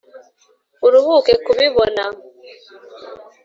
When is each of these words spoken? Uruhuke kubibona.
Uruhuke 0.85 1.33
kubibona. 1.45 2.03